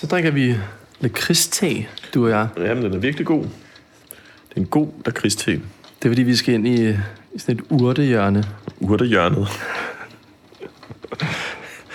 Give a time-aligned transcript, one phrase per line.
[0.00, 0.54] Så drikker vi
[1.00, 2.48] lakridste, du og jeg.
[2.56, 3.42] Jamen, den er virkelig god.
[3.42, 5.52] Det er en god lakridste.
[5.52, 5.60] Det
[6.04, 8.44] er fordi, vi skal ind i, i sådan et urtehjørne,
[8.80, 9.48] Urtehjørnet.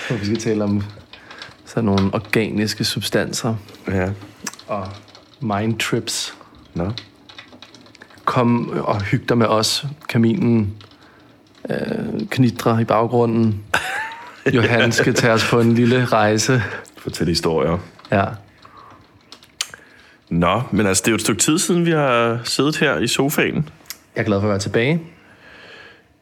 [0.08, 0.84] hvor vi skal tale om
[1.66, 3.56] sådan nogle organiske substanser
[3.88, 4.10] Ja.
[4.68, 4.88] og
[5.42, 6.34] mind trips.
[6.74, 6.92] Nå.
[8.26, 9.86] Kom og hyg dig med os.
[10.10, 10.74] Kaminen
[11.70, 13.64] øh, knitrer i baggrunden.
[14.56, 16.64] Johan skal tage os på en lille rejse.
[16.98, 17.78] Fortæl historier.
[18.14, 18.26] Ja.
[20.30, 23.08] Nå, men altså, det er jo et stykke tid siden, vi har siddet her i
[23.08, 23.70] sofaen.
[24.16, 25.02] Jeg er glad for at være tilbage.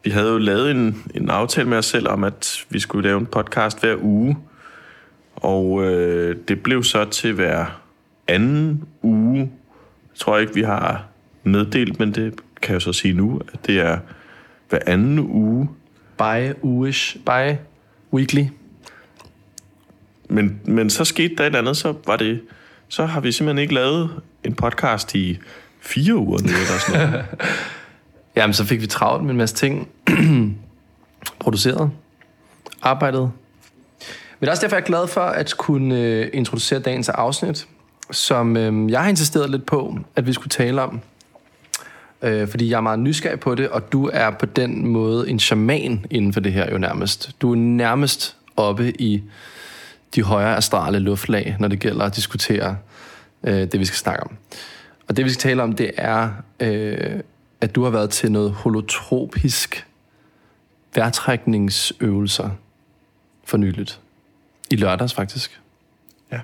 [0.03, 3.19] Vi havde jo lavet en, en aftale med os selv om, at vi skulle lave
[3.19, 4.37] en podcast hver uge.
[5.35, 7.81] Og øh, det blev så til hver
[8.27, 9.39] anden uge.
[9.39, 11.05] Jeg tror ikke, vi har
[11.43, 13.97] meddelt, men det kan jeg så sige nu, at det er
[14.69, 15.69] hver anden uge.
[16.17, 17.55] By uish, by
[18.13, 18.45] weekly.
[20.31, 22.41] Men, men så skete der et andet, så var det,
[22.87, 24.09] så har vi simpelthen ikke lavet
[24.43, 25.39] en podcast i
[25.81, 27.25] fire uger nu, eller sådan noget.
[28.35, 29.87] Jamen, så fik vi travlt med en masse ting.
[31.39, 31.91] Produceret.
[32.81, 33.21] Arbejdet.
[33.21, 33.31] Men
[34.41, 37.67] det er også derfor, jeg er glad for at kunne øh, introducere dagens afsnit,
[38.11, 40.99] som øh, jeg har insisteret lidt på, at vi skulle tale om.
[42.21, 45.39] Øh, fordi jeg er meget nysgerrig på det, og du er på den måde en
[45.39, 47.31] shaman inden for det her jo nærmest.
[47.41, 49.23] Du er nærmest oppe i
[50.15, 52.77] de højere astrale luftlag, når det gælder at diskutere
[53.43, 54.37] øh, det, vi skal snakke om.
[55.07, 57.19] Og det, vi skal tale om, det er, øh,
[57.61, 59.87] at du har været til noget holotropisk
[60.95, 62.49] vejrtrækningsøvelser
[63.43, 63.99] for nyligt.
[64.71, 65.61] I lørdags, faktisk.
[66.31, 66.39] Ja.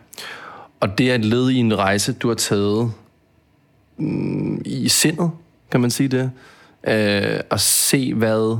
[0.79, 2.91] Og det er et led i en rejse, du har taget
[3.97, 5.31] mm, i sindet,
[5.71, 6.31] kan man sige det.
[6.87, 8.59] Øh, at se, hvad,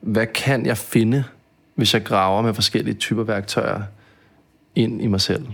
[0.00, 1.24] hvad kan jeg finde,
[1.74, 3.82] hvis jeg graver med forskellige typer værktøjer
[4.78, 5.46] ind i mig selv.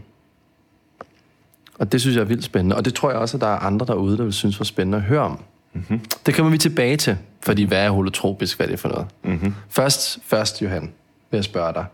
[1.78, 2.76] Og det synes jeg er vildt spændende.
[2.76, 4.98] Og det tror jeg også, at der er andre derude, der vil synes var spændende
[4.98, 5.38] at høre om.
[5.72, 6.00] Mm-hmm.
[6.26, 9.06] Det kommer vi tilbage til, fordi hvad er holotropisk, hvad er det for noget?
[9.22, 9.54] Mm-hmm.
[9.68, 10.92] Først, først, Johan,
[11.30, 11.84] vil jeg spørge dig.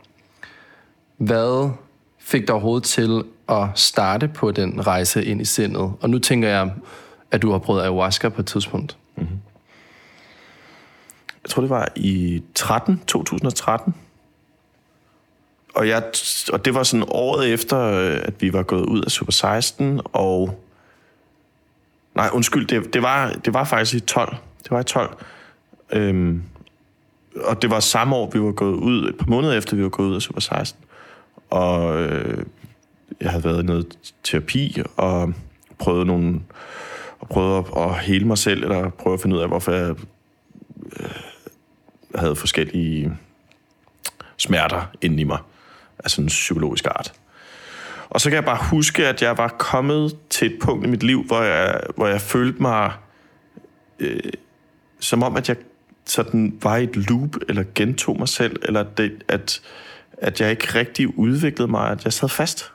[1.17, 1.71] Hvad
[2.19, 5.93] fik dig overhovedet til at starte på den rejse ind i sindet?
[6.01, 6.73] Og nu tænker jeg,
[7.31, 8.97] at du har prøvet ayahuasca på et tidspunkt.
[11.45, 13.95] Jeg tror, det var i 13, 2013.
[15.75, 16.03] Og, jeg,
[16.53, 20.01] og det var sådan året efter, øh, at vi var gået ud af Super 16,
[20.05, 20.61] og...
[22.15, 24.37] Nej, undskyld, det, det, var, det var faktisk i 12.
[24.63, 25.17] Det var i 12.
[25.93, 26.43] Øhm,
[27.45, 29.89] og det var samme år, vi var gået ud, et par måneder efter, vi var
[29.89, 30.85] gået ud af Super 16.
[31.51, 32.45] Og øh,
[33.21, 35.33] jeg havde været i noget terapi, og
[35.79, 36.41] prøvet nogle
[37.21, 39.95] og prøvet at, at hele mig selv, eller prøve at finde ud af, hvorfor jeg
[41.01, 41.11] øh,
[42.15, 43.13] havde forskellige
[44.37, 45.39] smerter inde i mig,
[46.05, 47.13] af sådan en psykologisk art.
[48.11, 51.03] Og så kan jeg bare huske, at jeg var kommet til et punkt i mit
[51.03, 52.93] liv, hvor jeg, hvor jeg følte mig
[53.99, 54.21] øh,
[55.01, 55.57] som om, at jeg
[56.05, 59.61] sådan var i et loop, eller gentog mig selv, eller det, at,
[60.13, 62.73] at jeg ikke rigtig udviklede mig, at jeg sad fast.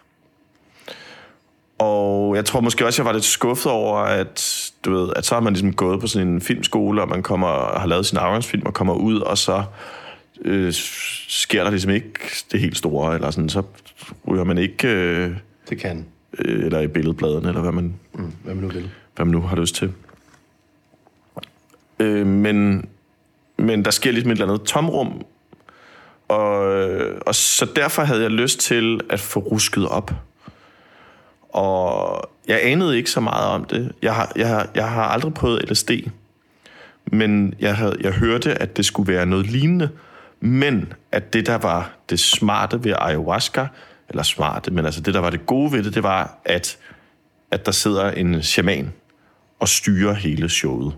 [1.80, 5.36] Og jeg tror måske også, jeg var lidt skuffet over, at, du ved, at så
[5.36, 8.18] har man ligesom gået på sådan en filmskole, og man kommer og har lavet sin
[8.18, 9.64] afgangsfilm og kommer ud, og så
[10.42, 10.74] øh,
[11.28, 12.12] sker der ligesom ikke
[12.52, 13.64] det helt store, eller sådan, så
[14.28, 15.32] ryger man ikke, øh,
[15.70, 16.06] Det kan.
[16.40, 18.90] øh, eller i billedbladene, eller hvad man, Mm, hvad man nu vil.
[19.16, 19.92] hvad man nu har lyst til.
[22.00, 22.86] Øh, men,
[23.58, 25.22] men der sker ligesom et eller andet tomrum,
[26.28, 26.58] og,
[27.28, 30.12] og så derfor havde jeg lyst til at få rusket op.
[31.50, 33.92] Og jeg anede ikke så meget om det.
[34.02, 35.92] Jeg har, jeg har, jeg har aldrig prøvet LSD,
[37.06, 39.90] men jeg, havde, jeg hørte, at det skulle være noget lignende,
[40.46, 43.68] men at det, der var det smarte ved ayahuasca,
[44.10, 46.78] eller smarte, men altså det, der var det gode ved det, det var, at,
[47.52, 48.94] at der sidder en shaman
[49.60, 50.96] og styrer hele showet.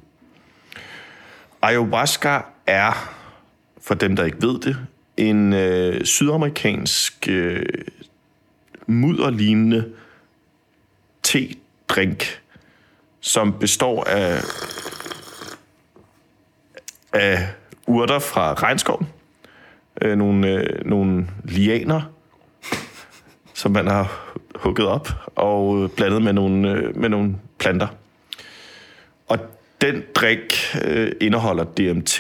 [1.61, 3.13] Ayahuasca er,
[3.81, 4.77] for dem, der ikke ved det,
[5.17, 7.65] en øh, sydamerikansk øh,
[8.87, 9.91] mudderlignende
[11.23, 12.41] te-drink,
[13.19, 14.41] som består af,
[17.13, 17.47] af
[17.87, 19.07] urter fra regnskoven,
[20.01, 22.01] øh, nogle, øh, nogle lianer,
[23.53, 27.87] som man har hugget op, og blandet med nogle, øh, med nogle planter.
[29.27, 29.39] Og
[29.81, 30.53] den drik
[30.85, 32.19] øh, indeholder DMT,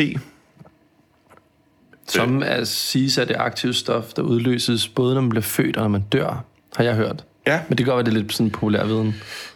[2.07, 5.81] Som er, siges af det aktive stof, der udløses både når man bliver født og
[5.81, 6.45] når man dør,
[6.75, 7.26] har jeg hørt.
[7.47, 7.59] Ja.
[7.69, 9.15] Men det kan godt være, det er lidt sådan populær viden.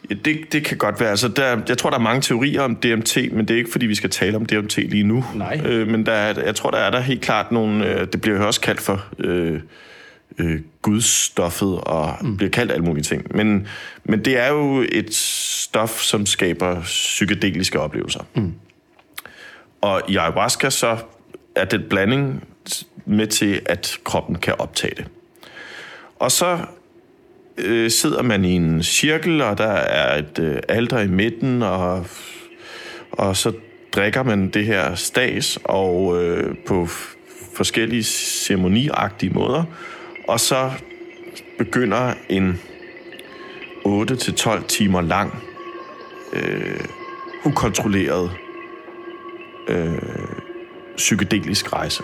[0.10, 1.10] Ja, det, det kan godt være.
[1.10, 3.86] Altså, der, jeg tror, der er mange teorier om DMT, men det er ikke, fordi
[3.86, 5.26] vi skal tale om DMT lige nu.
[5.36, 5.62] Nej.
[5.66, 7.86] Øh, men der er, jeg tror, der er der helt klart nogle...
[7.88, 9.60] Øh, det bliver jo også kaldt for øh,
[10.38, 12.38] øh, gudstoffet og mm.
[12.38, 13.36] bliver kaldt alle mulige ting.
[13.36, 13.68] Men,
[14.04, 18.24] men det er jo et stof, som skaber psykedeliske oplevelser.
[18.36, 18.54] Mm.
[19.82, 20.98] Og i ayahuasca så
[21.56, 22.48] er det blanding
[23.06, 25.06] med til, at kroppen kan optage det.
[26.20, 26.60] Og så
[27.58, 32.06] øh, sidder man i en cirkel, og der er et øh, alter i midten, og,
[33.12, 33.54] og så
[33.96, 36.88] drikker man det her stas, og øh, på
[37.54, 39.64] forskellige ceremoniagtige måder,
[40.28, 40.72] og så
[41.58, 42.60] begynder en
[43.88, 45.44] 8-12 timer lang,
[46.34, 46.80] øh,
[47.46, 48.32] ukontrolleret
[49.68, 49.98] øh,
[50.98, 52.04] psykedelisk rejse.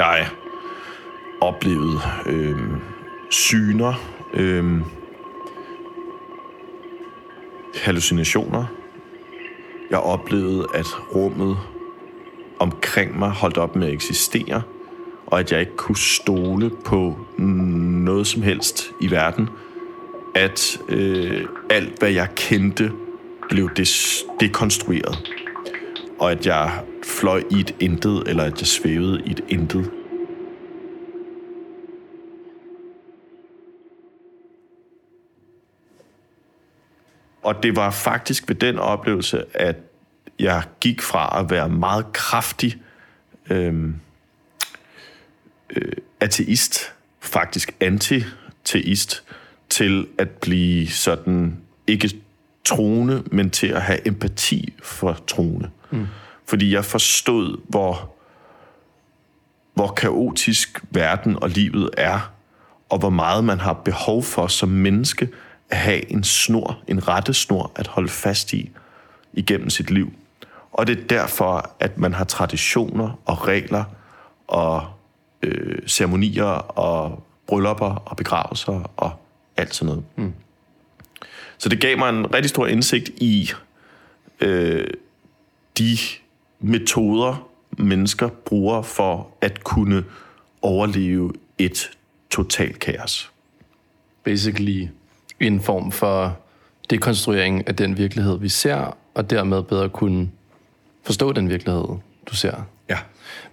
[0.00, 0.28] Jeg
[1.40, 2.58] oplevede øh,
[3.30, 3.94] syner,
[4.34, 4.80] øh,
[7.74, 8.64] hallucinationer.
[9.90, 11.56] Jeg oplevede, at rummet
[12.58, 14.62] omkring mig holdt op med at eksistere,
[15.26, 19.48] og at jeg ikke kunne stole på noget som helst i verden.
[20.34, 22.92] At øh, alt, hvad jeg kendte,
[23.48, 25.32] blev des- dekonstrueret.
[26.18, 26.70] Og at jeg
[27.10, 29.90] fløj i et intet, eller at jeg svævede i et intet.
[37.42, 39.76] Og det var faktisk ved den oplevelse, at
[40.38, 42.76] jeg gik fra at være meget kraftig
[43.50, 43.88] øh,
[45.76, 49.24] øh, ateist, faktisk anti-teist,
[49.68, 51.56] til at blive sådan
[51.86, 52.10] ikke
[52.64, 55.70] troende, men til at have empati for troende.
[55.90, 56.06] Mm.
[56.50, 58.14] Fordi jeg forstod, hvor,
[59.74, 62.32] hvor kaotisk verden og livet er,
[62.88, 65.28] og hvor meget man har behov for som menneske
[65.70, 68.70] at have en snor, en rette snor at holde fast i
[69.32, 70.12] igennem sit liv.
[70.72, 73.84] Og det er derfor, at man har traditioner og regler
[74.48, 74.86] og
[75.42, 79.12] øh, ceremonier og bryllupper og begravelser og
[79.56, 80.04] alt sådan noget.
[80.16, 80.32] Mm.
[81.58, 83.50] Så det gav mig en rigtig stor indsigt i
[84.40, 84.86] øh,
[85.78, 85.98] de
[86.60, 87.48] metoder,
[87.78, 90.04] mennesker bruger for at kunne
[90.62, 91.90] overleve et
[92.30, 93.30] totalt kaos.
[94.24, 94.88] Basically
[95.40, 96.38] en form for
[96.90, 100.30] dekonstruering af den virkelighed, vi ser, og dermed bedre kunne
[101.02, 101.84] forstå den virkelighed,
[102.30, 102.54] du ser.
[102.88, 102.98] Ja.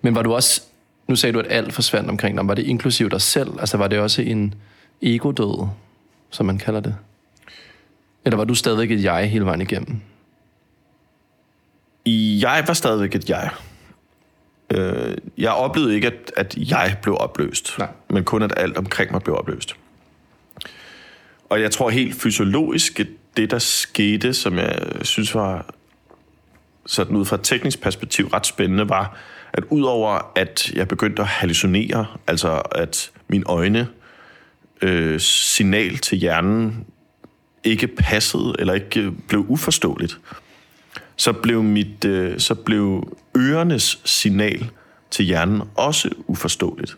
[0.02, 0.62] Men var du også,
[1.08, 3.50] nu sagde du, at alt forsvandt omkring dig, var det inklusiv dig selv?
[3.60, 4.54] Altså var det også en
[5.02, 5.68] ego-død,
[6.30, 6.96] som man kalder det?
[8.26, 10.02] Eller var du stadigvæk et jeg hele vejen igennem?
[12.42, 13.50] Jeg var stadigvæk et jeg.
[14.74, 17.88] Øh, jeg oplevede ikke, at, at jeg blev opløst, Nej.
[18.10, 19.76] men kun at alt omkring mig blev opløst.
[21.50, 23.08] Og jeg tror helt fysiologisk, at
[23.38, 25.74] det der skete, som jeg synes var
[26.86, 29.18] sådan ud fra et teknisk perspektiv ret spændende, var,
[29.54, 33.88] at udover at jeg begyndte at hallucinere, altså at mine øjne
[34.82, 36.86] øh, signal til hjernen
[37.64, 40.20] ikke passede, eller ikke blev uforståeligt,
[41.18, 44.70] så blev, mit, øh, så blev ørenes signal
[45.12, 46.98] til hjernen også uforståeligt.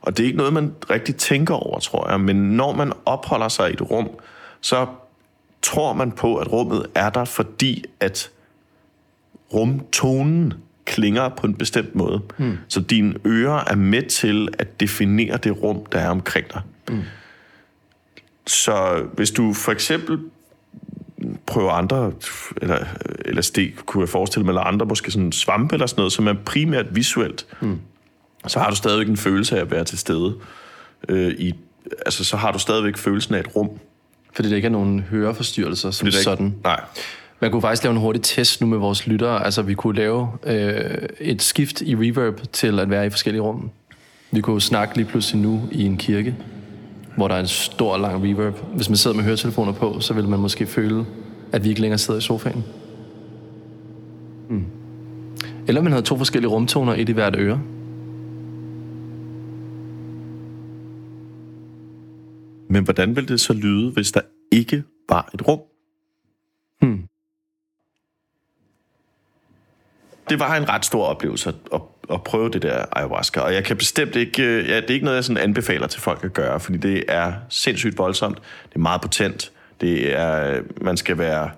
[0.00, 3.48] Og det er ikke noget, man rigtig tænker over, tror jeg, men når man opholder
[3.48, 4.08] sig i et rum,
[4.60, 4.86] så
[5.62, 8.30] tror man på, at rummet er der, fordi at
[9.52, 10.54] rumtonen
[10.84, 12.20] klinger på en bestemt måde.
[12.38, 12.58] Mm.
[12.68, 16.62] Så dine ører er med til at definere det rum, der er omkring dig.
[16.88, 17.02] Mm.
[18.46, 20.18] Så hvis du for eksempel
[21.50, 22.12] prøver andre,
[22.62, 22.78] eller
[23.32, 26.34] LSD kunne jeg forestille mig, eller andre, måske sådan svampe eller sådan noget, som er
[26.44, 27.78] primært visuelt, mm.
[28.46, 30.34] så har du stadigvæk en følelse af at være til stede.
[31.08, 31.54] Øh, i,
[32.06, 33.70] altså, så har du stadigvæk følelsen af et rum.
[34.34, 36.54] Fordi der ikke er nogen høreforstyrrelser som er ikke- sådan.
[36.64, 36.80] Nej.
[37.40, 39.44] Man kunne faktisk lave en hurtig test nu med vores lyttere.
[39.44, 40.80] Altså, vi kunne lave øh,
[41.20, 43.70] et skift i reverb til at være i forskellige rum.
[44.30, 46.34] Vi kunne snakke lige pludselig nu i en kirke,
[47.16, 48.54] hvor der er en stor, lang reverb.
[48.74, 51.04] Hvis man sidder med høretelefoner på, så vil man måske føle,
[51.52, 52.64] at vi ikke længere sidder i sofaen.
[54.48, 54.64] Mm.
[55.68, 57.60] Eller man havde to forskellige rumtoner, et i hvert øre.
[62.68, 64.20] Men hvordan ville det så lyde, hvis der
[64.52, 65.60] ikke var et rum?
[66.80, 67.10] Hmm.
[70.30, 71.80] det var en ret stor oplevelse at,
[72.12, 75.16] at, prøve det der ayahuasca, og jeg kan bestemt ikke, ja, det er ikke noget,
[75.16, 78.36] jeg sådan anbefaler til folk at gøre, fordi det er sindssygt voldsomt,
[78.68, 81.50] det er meget potent, det er, man skal være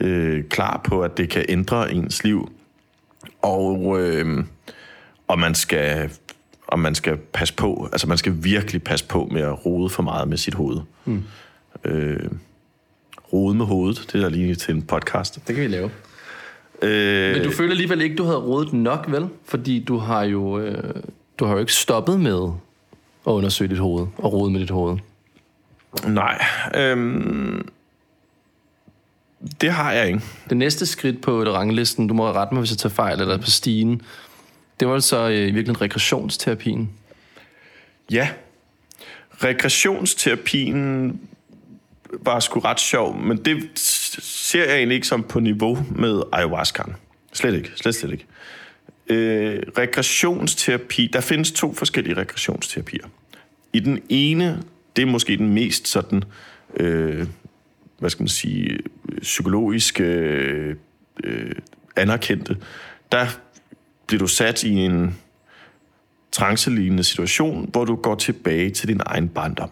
[0.00, 2.52] øh, klar på, at det kan ændre ens liv,
[3.42, 4.44] og, øh,
[5.28, 6.10] og man skal
[6.66, 10.02] og man skal passe på, altså man skal virkelig passe på med at rode for
[10.02, 10.80] meget med sit hoved.
[11.04, 11.22] Mm.
[11.84, 12.30] Øh,
[13.32, 14.08] rode med hovedet.
[14.12, 15.46] Det er lige til en podcast.
[15.46, 15.90] Det kan vi lave.
[16.82, 19.28] Øh, Men du føler alligevel ikke, du havde rådet nok, vel?
[19.44, 20.94] Fordi du har jo, øh,
[21.38, 22.50] du har jo ikke stoppet med
[23.26, 24.98] at undersøge dit hoved og rode med dit hoved.
[26.06, 26.44] Nej.
[26.74, 27.68] Øhm,
[29.60, 30.20] det har jeg ikke.
[30.48, 33.50] Det næste skridt på ranglisten, du må rette mig, hvis jeg tager fejl, eller på
[33.50, 34.02] stigen,
[34.80, 36.90] det var så øh, i virkeligheden regressionsterapien.
[38.10, 38.28] Ja.
[39.30, 41.20] Regressionsterapien
[42.10, 46.96] var sgu ret sjov, men det ser jeg egentlig ikke som på niveau med ayahuascaen.
[47.32, 47.70] Slet ikke.
[47.76, 48.26] Slet, slet ikke.
[49.06, 53.04] Øh, regressionsterapi, der findes to forskellige regressionsterapier.
[53.72, 54.62] I den ene,
[54.96, 56.24] det er måske den mest sådan,
[56.76, 57.26] øh,
[57.98, 58.78] hvad skal man sige,
[59.20, 60.76] psykologisk øh,
[61.24, 61.54] øh,
[61.96, 62.56] anerkendte,
[63.12, 63.26] der
[64.06, 65.18] bliver du sat i en
[66.32, 69.70] trancelignende situation, hvor du går tilbage til din egen barndom.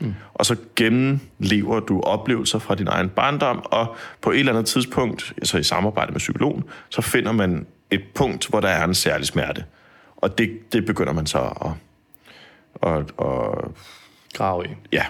[0.00, 0.14] Mm.
[0.34, 5.32] Og så gennemlever du oplevelser fra din egen barndom, og på et eller andet tidspunkt,
[5.36, 9.26] altså i samarbejde med psykologen, så finder man et punkt, hvor der er en særlig
[9.26, 9.64] smerte.
[10.16, 11.70] Og det, det begynder man så at,
[12.90, 13.70] at, at
[14.32, 14.68] Grav i.
[14.92, 15.04] Ja.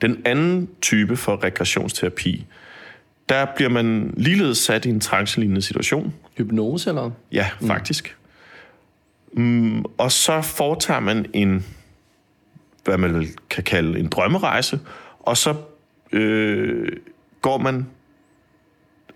[0.00, 2.46] Den anden type for regressionsterapi,
[3.28, 6.14] der bliver man ligeledes sat i en trancelignende situation.
[6.36, 7.10] Hypnose, eller?
[7.32, 8.16] Ja, faktisk.
[9.32, 11.66] Mm, og så foretager man en,
[12.84, 14.80] hvad man kan kalde en drømmerejse,
[15.20, 15.54] og så
[16.12, 16.92] øh,
[17.42, 17.86] går man,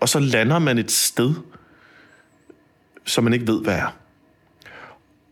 [0.01, 1.35] og så lander man et sted,
[3.05, 3.97] som man ikke ved, hvad er.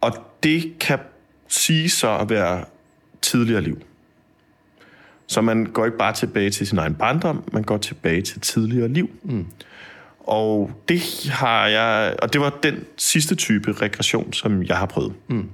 [0.00, 0.98] Og det kan
[1.48, 2.64] sige så at være
[3.22, 3.82] tidligere liv.
[5.26, 8.88] Så man går ikke bare tilbage til sin egen barndom, man går tilbage til tidligere
[8.88, 9.10] liv.
[9.22, 9.46] Mm.
[10.20, 15.12] Og det har jeg, og det var den sidste type regression, som jeg har prøvet.
[15.28, 15.48] Mm.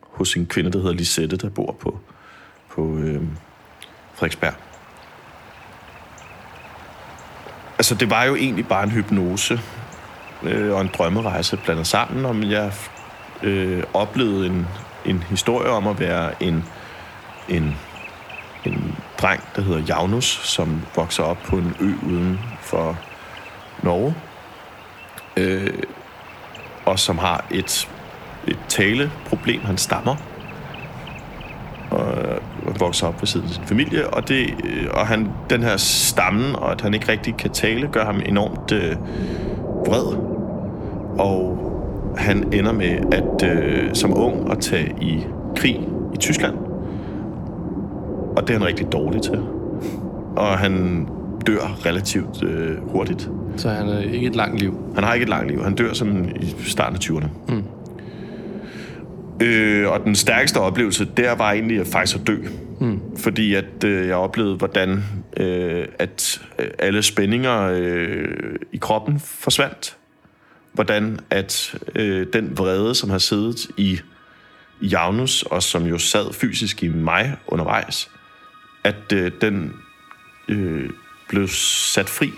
[0.00, 2.00] Hos en kvinde, der hedder Lisette, der bor på,
[2.70, 3.22] på øh,
[4.14, 4.54] Frederiksberg.
[7.78, 9.60] Altså, det var jo egentlig bare en hypnose
[10.42, 12.72] øh, og en drømmerejse blandet sammen, om jeg
[13.42, 14.66] øh, oplevede en,
[15.04, 16.64] en historie om at være en,
[17.48, 17.76] en,
[18.64, 22.98] en dreng, der hedder Javnus, som vokser op på en ø uden for
[23.82, 24.14] Norge,
[25.36, 25.82] øh,
[26.84, 27.88] og som har et,
[28.46, 29.60] et taleproblem.
[29.64, 30.16] Han stammer,
[31.90, 32.40] og
[32.80, 36.56] vokser op ved siden af sin familie, og, det, øh, og han, den her stammen,
[36.56, 38.96] og at han ikke rigtig kan tale, gør ham enormt øh,
[39.86, 40.16] vred.
[41.18, 41.73] Og
[42.16, 45.80] han ender med at øh, som ung at tage i krig
[46.14, 46.54] i Tyskland.
[48.36, 49.38] Og det er han rigtig dårlig til.
[50.36, 51.06] Og han
[51.46, 53.30] dør relativt øh, hurtigt.
[53.56, 54.78] Så han er ikke et langt liv.
[54.94, 55.62] Han har ikke et langt liv.
[55.62, 57.28] Han dør som i starten af 20'erne.
[57.48, 57.64] Mm.
[59.46, 62.36] Øh, og den stærkeste oplevelse, der var egentlig at faktisk at dø.
[62.80, 63.00] Mm.
[63.16, 65.04] Fordi at øh, jeg oplevede, hvordan
[65.36, 68.28] øh, at øh, alle spændinger øh,
[68.72, 69.96] i kroppen forsvandt.
[70.74, 74.00] Hvordan at øh, den vrede, som har siddet i,
[74.82, 78.10] Javnus, og som jo sad fysisk i mig undervejs,
[78.84, 79.72] at øh, den
[80.48, 80.90] øh,
[81.28, 82.30] blev sat fri.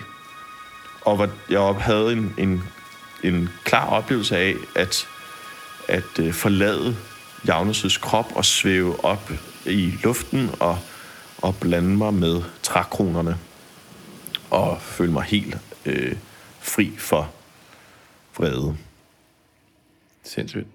[1.00, 2.62] Og hvor jeg havde en, en,
[3.24, 5.08] en klar oplevelse af, at,
[5.88, 6.96] at øh, forlade
[7.48, 9.32] Javnus' krop og svæve op
[9.66, 10.78] i luften og,
[11.38, 13.38] og blande mig med trækronerne
[14.50, 16.16] og føle mig helt øh,
[16.60, 17.35] fri for
[18.38, 18.76] vrede.
[20.22, 20.66] Sindssygt.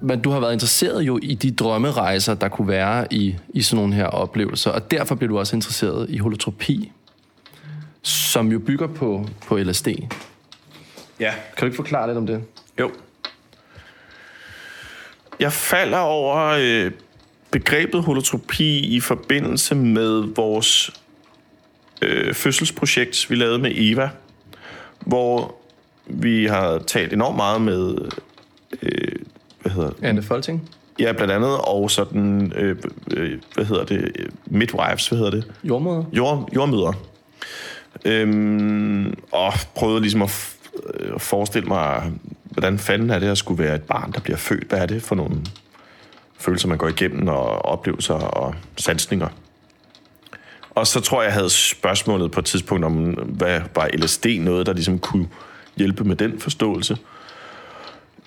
[0.00, 3.76] Men du har været interesseret jo i de drømmerejser, der kunne være i, i sådan
[3.82, 6.92] nogle her oplevelser, og derfor blev du også interesseret i holotropi,
[8.02, 9.88] som jo bygger på, på LSD.
[11.20, 11.30] Ja.
[11.30, 12.44] Kan du ikke forklare lidt om det?
[12.80, 12.90] Jo.
[15.40, 16.90] Jeg falder over øh,
[17.50, 20.90] begrebet holotropi i forbindelse med vores
[22.02, 24.10] øh, fødselsprojekt, vi lavede med Eva,
[25.00, 25.54] hvor
[26.06, 27.96] vi har talt enormt meget med,
[28.82, 29.12] øh,
[29.62, 29.90] hvad hedder?
[30.02, 30.70] Anne Folting?
[30.98, 32.76] Ja, blandt andet, og sådan, øh,
[33.16, 34.12] øh, hvad hedder det,
[34.46, 35.52] midwives, hvad hedder det?
[35.64, 36.04] Jordmøder?
[36.12, 36.92] Jord, jordmøder.
[38.04, 42.12] Øhm, og prøvede ligesom at, f- øh, at forestille mig,
[42.56, 44.68] hvordan fanden er det at skulle være et barn, der bliver født?
[44.68, 45.36] Hvad er det for nogle
[46.38, 49.28] følelser, man går igennem, og oplevelser og sansninger?
[50.70, 54.66] Og så tror jeg, jeg havde spørgsmålet på et tidspunkt om, hvad var LSD noget,
[54.66, 55.28] der ligesom kunne
[55.76, 56.96] hjælpe med den forståelse.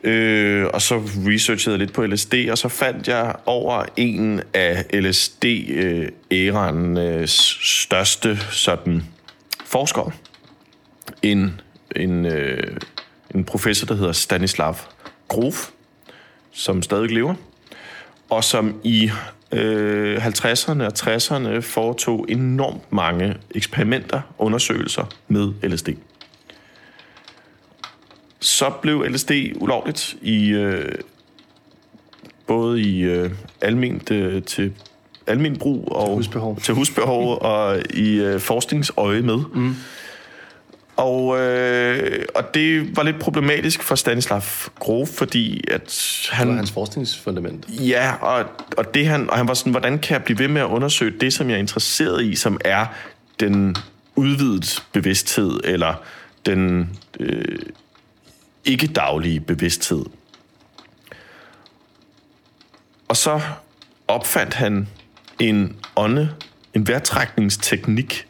[0.04, 4.86] Øh, og så researchede jeg lidt på LSD, og så fandt jeg over en af
[4.94, 9.04] LSD-æraens øh, øh, største sådan
[9.66, 10.12] forskere.
[11.22, 11.62] En
[11.96, 12.78] en, øh,
[13.36, 14.76] en professor, der hedder Stanislav
[15.28, 15.70] Grof,
[16.52, 17.36] som stadig lever,
[18.30, 19.12] og som i
[19.52, 25.90] øh, 50'erne og 60'erne foretog enormt mange eksperimenter, undersøgelser med LSD.
[28.40, 30.96] Så blev LSD ulovligt i øh,
[32.48, 33.32] både i øh,
[33.62, 34.74] alment øh, til
[35.28, 36.60] almen brug og husbehov.
[36.60, 39.38] til husbehov og i øh, forskningsøje med.
[39.54, 39.76] Mm.
[41.00, 44.42] Og, øh, og det var lidt problematisk for Stanislav
[44.80, 46.48] Grof, fordi at han...
[46.48, 47.66] Det var hans forskningsfundament.
[47.70, 48.46] Ja, og,
[48.78, 51.20] og, det han, og han var sådan, hvordan kan jeg blive ved med at undersøge
[51.20, 52.86] det, som jeg er interesseret i, som er
[53.40, 53.76] den
[54.16, 55.94] udvidet bevidsthed, eller
[56.46, 56.90] den
[57.20, 57.60] øh,
[58.66, 60.06] ikke-daglige bevidsthed.
[63.08, 63.42] Og så
[64.08, 64.88] opfandt han
[65.40, 66.30] en ånde,
[66.74, 68.28] en vejrtrækningsteknik,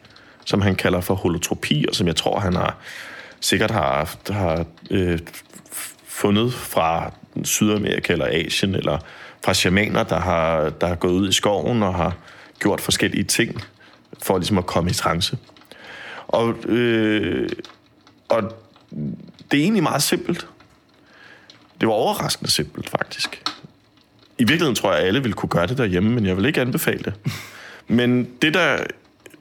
[0.50, 2.76] som han kalder for holotropi, og som jeg tror, han har
[3.40, 5.18] sikkert har, har øh,
[6.04, 7.12] fundet fra
[7.44, 8.98] Sydamerika eller Asien, eller
[9.44, 12.16] fra shamaner, der har, der har gået ud i skoven og har
[12.60, 13.62] gjort forskellige ting
[14.22, 15.38] for ligesom at komme i trance.
[16.28, 17.48] Og, øh,
[18.28, 18.42] og
[19.50, 20.46] det er egentlig meget simpelt.
[21.80, 23.42] Det var overraskende simpelt, faktisk.
[24.38, 26.60] I virkeligheden tror jeg, at alle ville kunne gøre det derhjemme, men jeg vil ikke
[26.60, 27.14] anbefale det.
[27.88, 28.78] Men det, der,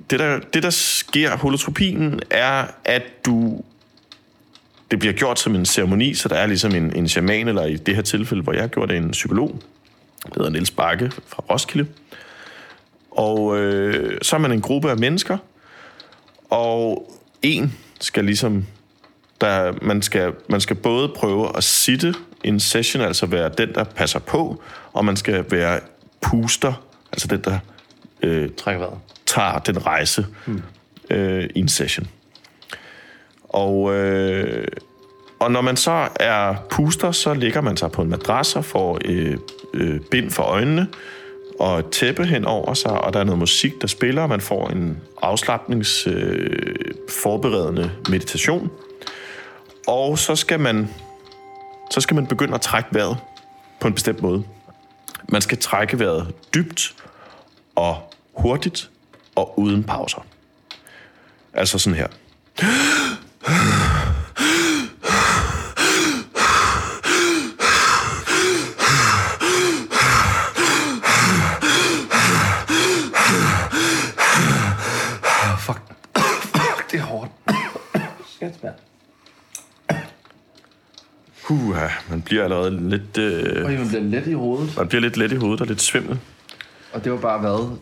[0.10, 3.62] det, der, det, der sker, holotropien, er, at du...
[4.92, 7.75] Det bliver gjort som en ceremoni, så der er ligesom en, en shaman, eller i
[7.75, 9.60] det her tilfælde, hvor jeg har gjort det, en psykolog,
[10.25, 11.88] der hedder Niels Bakke fra Roskilde.
[13.12, 15.38] Og øh, så er man en gruppe af mennesker,
[16.50, 17.12] og
[17.42, 18.66] en skal ligesom
[19.42, 23.84] der, man, skal, man skal både prøve at sitte en session, altså være den, der
[23.84, 24.62] passer på,
[24.93, 25.80] og man skal være
[26.22, 26.74] puster,
[27.12, 27.60] altså den, der
[28.23, 28.99] øh, Trækker vejret.
[29.25, 30.62] tager den rejse hmm.
[31.10, 32.08] øh, i en session.
[33.43, 34.67] Og, øh,
[35.39, 38.99] og når man så er puster, så ligger man sig på en madras og får
[39.05, 39.38] øh,
[39.73, 40.88] øh, bind for øjnene
[41.60, 44.41] og et tæppe hen over sig, og der er noget musik, der spiller, og man
[44.41, 48.71] får en afslappningsforberedende øh, forberedende meditation.
[49.88, 50.89] Og så skal man
[51.91, 53.17] så skal man begynde at trække vejret
[53.79, 54.43] på en bestemt måde.
[55.29, 56.95] Man skal trække vejret dybt
[57.75, 58.09] og
[58.41, 58.89] hurtigt
[59.36, 60.25] og uden pauser.
[61.54, 62.08] Altså sådan her.
[75.60, 75.82] Fuck.
[76.41, 77.32] Fuck, det er hårdt.
[78.36, 78.73] Skæt, mand.
[81.43, 84.78] Huha, man bliver allerede lidt, øh, man bliver let i hovedet.
[84.78, 86.19] man bliver lidt let i hovedet og lidt svimmel.
[86.93, 87.78] Og det var bare hvad?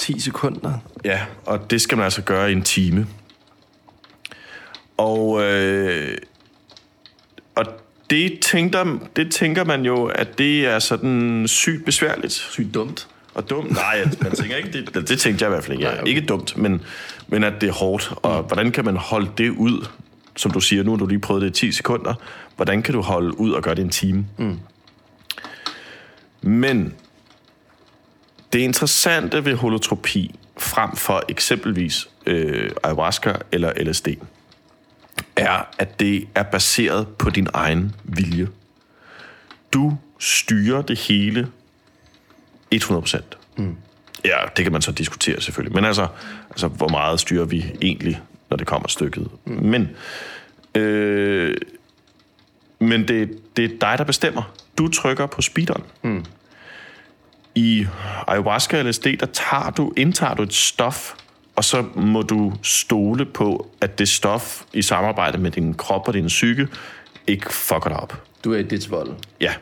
[0.00, 0.72] 10 sekunder?
[1.04, 3.06] Ja, og det skal man altså gøre i en time.
[4.96, 6.18] Og, øh,
[7.54, 7.66] og
[8.10, 12.32] det, tænker, det tænker man jo, at det er sådan sygt besværligt.
[12.32, 13.08] Sygt dumt.
[13.34, 13.70] Og dumt?
[13.70, 15.84] Nej, man tænker ikke, det, det tænkte jeg i hvert fald ikke.
[15.84, 16.08] Nej, okay.
[16.08, 16.82] Ikke dumt, men,
[17.28, 18.12] men at det er hårdt.
[18.16, 19.86] Og hvordan kan man holde det ud?
[20.36, 22.14] Som du siger, nu har du lige prøvet det i 10 sekunder.
[22.56, 24.26] Hvordan kan du holde ud og gøre det i en time?
[24.38, 24.58] Mm.
[26.42, 26.94] Men
[28.52, 34.08] det interessante ved holotropi, frem for eksempelvis øh, ayahuasca eller LSD,
[35.36, 38.48] er, at det er baseret på din egen vilje.
[39.72, 41.48] Du styrer det hele
[42.74, 43.20] 100%.
[43.56, 43.76] Mm.
[44.24, 45.74] Ja, det kan man så diskutere selvfølgelig.
[45.74, 46.06] Men altså,
[46.50, 49.28] altså hvor meget styrer vi egentlig, når det kommer stykket?
[49.44, 49.52] Mm.
[49.52, 49.88] Men,
[50.82, 51.56] øh,
[52.78, 54.54] men det, det er dig, der bestemmer.
[54.78, 55.82] Du trykker på speederen.
[56.02, 56.24] Mm.
[57.54, 57.86] I
[58.26, 61.14] ayahuasca eller LSD, der tager du, indtager du et stof,
[61.56, 66.14] og så må du stole på, at det stof i samarbejde med din krop og
[66.14, 66.68] din psyke
[67.26, 68.22] ikke fucker dig op.
[68.44, 69.10] Du er i dit vold.
[69.40, 69.52] Ja.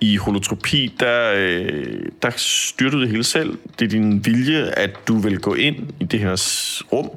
[0.00, 3.58] I holotropi, der, øh, der styrer du det hele selv.
[3.78, 6.36] Det er din vilje, at du vil gå ind i det her
[6.92, 7.10] rum,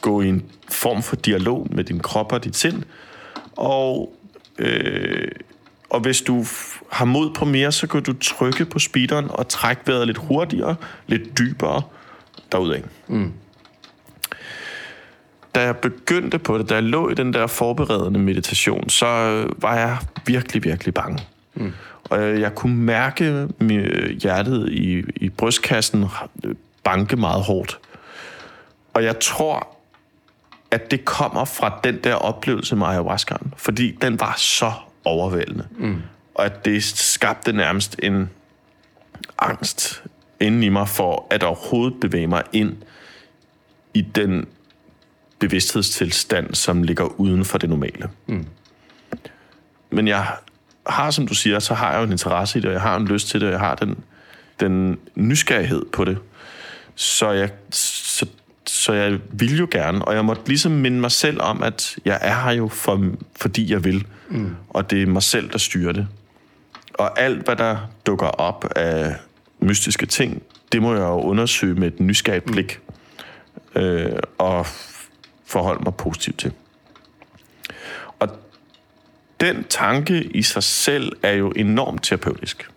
[0.00, 2.82] gå i en form for dialog med din krop og dit sind,
[3.56, 4.14] og,
[4.58, 5.28] øh,
[5.90, 6.44] og hvis du
[6.90, 10.76] har mod på mere, så kan du trykke på speederen og trække vejret lidt hurtigere,
[11.06, 11.82] lidt dybere
[12.52, 12.82] derudad.
[13.06, 13.32] Mm.
[15.54, 19.62] Da jeg begyndte på det, da jeg lå i den der forberedende meditation, så øh,
[19.62, 21.22] var jeg virkelig, virkelig bange.
[21.54, 21.72] Mm.
[22.04, 26.06] Og jeg, kunne mærke mi- hjertet i, i brystkassen
[26.44, 27.78] øh, banke meget hårdt.
[28.94, 29.68] Og jeg tror,
[30.70, 34.72] at det kommer fra den der oplevelse med ayahuascaen, fordi den var så
[35.06, 35.66] overvældende.
[35.78, 36.02] Mm.
[36.34, 38.30] Og at det skabte nærmest en
[39.38, 40.02] angst
[40.40, 42.76] inden i mig for at overhovedet bevæge mig ind
[43.94, 44.46] i den
[45.38, 48.08] bevidsthedstilstand, som ligger uden for det normale.
[48.26, 48.46] Mm.
[49.90, 50.26] Men jeg
[50.86, 52.96] har, som du siger, så har jeg jo en interesse i det, og jeg har
[52.96, 54.04] en lyst til det, og jeg har den,
[54.60, 56.18] den nysgerrighed på det.
[56.94, 58.26] Så jeg, så,
[58.86, 62.18] så jeg vil jo gerne, og jeg måtte ligesom minde mig selv om, at jeg
[62.22, 63.04] er her jo, for,
[63.36, 64.06] fordi jeg vil.
[64.28, 64.56] Mm.
[64.68, 66.08] Og det er mig selv, der styrer det.
[66.94, 69.16] Og alt, hvad der dukker op af
[69.60, 72.80] mystiske ting, det må jeg jo undersøge med et nysgerrigt blik.
[73.74, 74.66] Øh, og
[75.46, 76.52] forholde mig positivt til.
[78.18, 78.28] Og
[79.40, 82.70] den tanke i sig selv er jo enormt terapeutisk.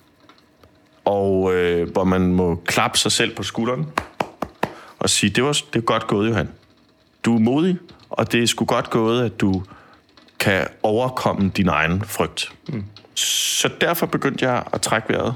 [1.06, 3.86] Og øh, hvor man må klappe sig selv på skulderen
[5.00, 6.50] og sige, det var det er godt gået, Johan.
[7.26, 7.78] Du er modig,
[8.10, 9.64] og det er sgu godt gået, at du
[10.40, 12.52] kan overkomme din egen frygt.
[12.68, 12.84] Mm.
[13.16, 15.36] Så derfor begyndte jeg at trække vejret.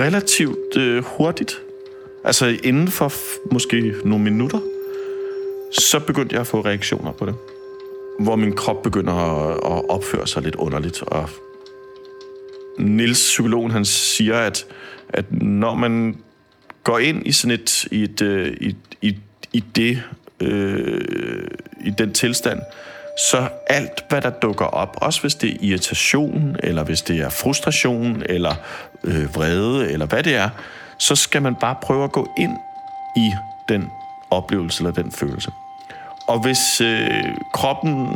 [0.00, 1.58] Relativt øh, hurtigt.
[2.24, 4.60] Altså inden for f- måske nogle minutter,
[5.78, 7.34] så begyndte jeg at få reaktioner på det.
[8.20, 11.02] Hvor min krop begynder at, at opføre sig lidt underligt.
[11.02, 11.28] Og
[12.78, 14.66] Nils, psykologen, han siger, at,
[15.08, 16.22] at når man
[16.84, 19.16] går ind i sådan et, i, et, øh, i, i,
[19.52, 20.02] i det,
[20.40, 21.48] øh,
[21.84, 22.60] i den tilstand,
[23.18, 27.28] så alt, hvad der dukker op, også hvis det er irritation, eller hvis det er
[27.28, 28.54] frustration, eller
[29.04, 30.48] øh, vrede, eller hvad det er,
[30.98, 32.56] så skal man bare prøve at gå ind
[33.16, 33.32] i
[33.68, 33.90] den
[34.30, 35.50] oplevelse eller den følelse.
[36.28, 38.08] Og hvis øh, kroppen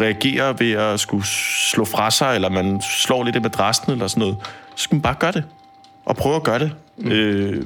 [0.00, 1.26] reagerer ved at skulle
[1.70, 4.36] slå fra sig, eller man slår lidt i madrassen eller sådan noget,
[4.74, 5.44] så skal man bare gøre det.
[6.04, 6.72] Og prøve at gøre det.
[7.00, 7.10] Mm.
[7.10, 7.62] Øh,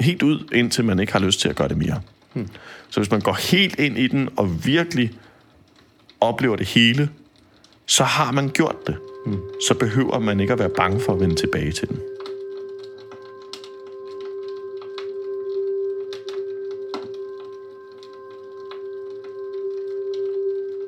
[0.00, 2.00] helt ud, indtil man ikke har lyst til at gøre det mere.
[2.34, 2.48] Mm.
[2.90, 5.12] Så hvis man går helt ind i den, og virkelig
[6.20, 7.10] oplever det hele,
[7.86, 8.96] så har man gjort det.
[9.26, 9.38] Mm.
[9.68, 11.98] Så behøver man ikke at være bange for at vende tilbage til den.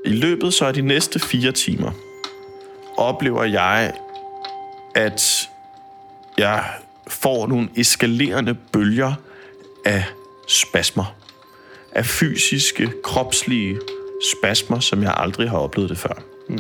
[0.05, 1.90] I løbet så af de næste fire timer
[2.96, 3.92] oplever jeg,
[4.94, 5.49] at
[6.38, 6.64] jeg
[7.09, 9.12] får nogle eskalerende bølger
[9.85, 10.05] af
[10.49, 11.14] spasmer.
[11.92, 13.79] Af fysiske, kropslige
[14.33, 16.23] spasmer, som jeg aldrig har oplevet det før.
[16.49, 16.59] Mm.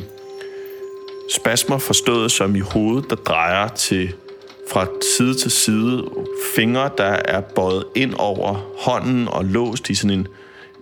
[1.34, 4.12] Spasmer forstået som i hovedet, der drejer til
[4.70, 6.04] fra side til side.
[6.56, 10.28] Fingre, der er bøjet ind over hånden og låst i sådan en,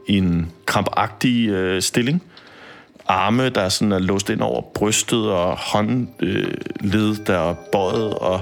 [0.06, 2.22] en krampagtig øh, stilling.
[3.06, 8.14] Arme, der sådan er låst ind over brystet, og håndled, øh, der er bøjet.
[8.14, 8.40] Og,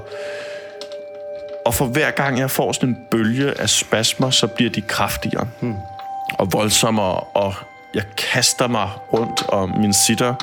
[1.73, 5.49] og for hver gang jeg får sådan en bølge af spasmer, så bliver de kraftigere
[5.61, 5.75] hmm.
[6.39, 7.55] og voldsommere, og
[7.95, 10.35] jeg kaster mig rundt, og min sitter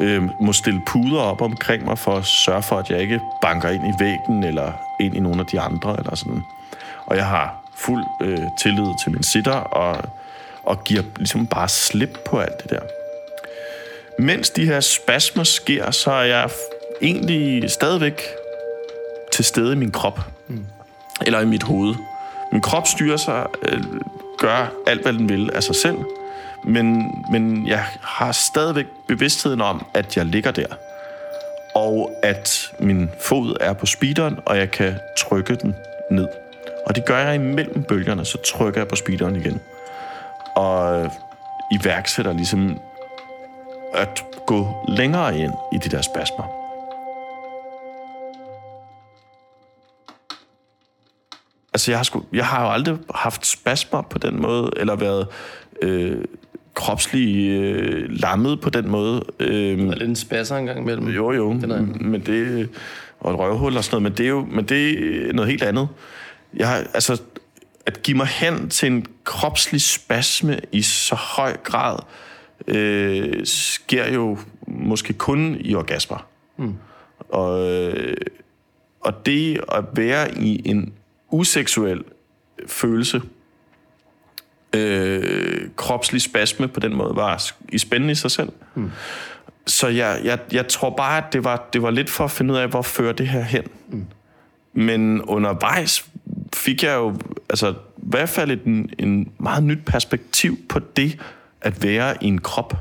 [0.00, 3.68] øh, må stille puder op omkring mig for at sørge for, at jeg ikke banker
[3.68, 5.96] ind i væggen eller ind i nogle af de andre.
[5.98, 6.42] Eller sådan.
[7.06, 9.96] Og jeg har fuld øh, tillid til min sitter og,
[10.62, 12.80] og giver ligesom bare slip på alt det der.
[14.18, 16.50] Mens de her spasmer sker, så er jeg
[17.02, 18.22] egentlig stadigvæk
[19.32, 20.33] til stede i min krop.
[20.48, 20.66] Mm.
[21.26, 21.94] Eller i mit hoved.
[22.52, 23.82] Min krop styrer sig, øh,
[24.38, 25.96] gør alt, hvad den vil af sig selv
[26.64, 30.66] men, men jeg har stadigvæk bevidstheden om, at jeg ligger der.
[31.74, 35.74] Og at min fod er på speederen, og jeg kan trykke den
[36.10, 36.28] ned.
[36.86, 39.60] Og det gør jeg imellem bølgerne, så trykker jeg på speederen igen.
[40.56, 41.10] Og øh,
[41.72, 42.80] iværksætter ligesom
[43.94, 46.63] at gå længere ind i de der spasmer.
[51.74, 55.26] Altså, jeg har, sgu, jeg har jo aldrig haft spasmer på den måde, eller været
[55.82, 56.24] øh,
[56.74, 59.24] kropslig øh, lammet på den måde.
[59.40, 61.08] Øhm, er lidt en spasser engang imellem.
[61.08, 61.52] Jo, jo,
[62.00, 62.68] men det,
[63.20, 64.90] og et røvhul og sådan noget, men det er jo men det
[65.28, 65.88] er noget helt andet.
[66.56, 67.22] Jeg har, altså,
[67.86, 71.98] at give mig hen til en kropslig spasme i så høj grad,
[72.66, 76.26] øh, sker jo måske kun i orgasmer.
[76.56, 76.74] Mm.
[77.28, 78.16] Og, øh,
[79.00, 80.92] og det at være i en
[81.34, 82.04] useksuel
[82.66, 83.22] følelse,
[84.74, 88.52] øh, kropslig spasme på den måde var i spændende i sig selv.
[88.74, 88.90] Mm.
[89.66, 92.54] Så jeg, jeg, jeg tror bare, at det var, det var lidt for at finde
[92.54, 93.64] ud af, hvor fører det her hen.
[93.88, 94.06] Mm.
[94.72, 96.06] Men undervejs
[96.54, 97.16] fik jeg jo
[97.50, 101.20] altså, i hvert fald en, en meget nyt perspektiv på det
[101.60, 102.74] at være i en krop.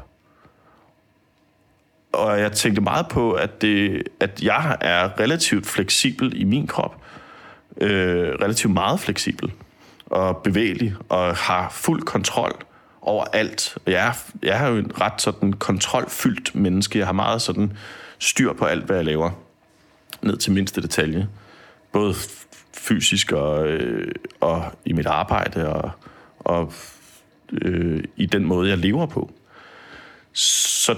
[2.12, 7.02] Og jeg tænkte meget på, at, det, at jeg er relativt fleksibel i min krop.
[7.82, 9.52] Øh, relativt meget fleksibel
[10.06, 12.52] og bevægelig og har fuld kontrol
[13.02, 13.78] over alt.
[13.86, 17.00] Jeg er, jeg er jo en ret sådan kontrolfyldt menneske.
[17.00, 17.78] Jeg har meget sådan
[18.20, 19.32] styr på alt, hvad jeg laver.
[20.22, 21.28] Ned til mindste detalje.
[21.92, 22.14] Både
[22.74, 25.92] fysisk og, øh, og i mit arbejde og,
[26.40, 26.74] og
[27.52, 29.32] øh, i den måde, jeg lever på.
[30.34, 30.96] Så